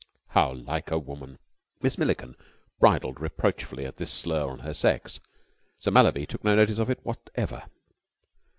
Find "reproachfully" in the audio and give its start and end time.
3.19-3.85